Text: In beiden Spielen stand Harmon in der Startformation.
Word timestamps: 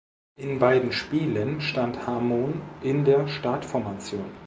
In 0.37 0.57
beiden 0.57 0.91
Spielen 0.93 1.61
stand 1.61 2.07
Harmon 2.07 2.59
in 2.81 3.05
der 3.05 3.27
Startformation. 3.27 4.25